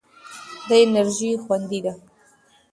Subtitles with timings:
[0.67, 1.93] دا انرژي خوندي ده.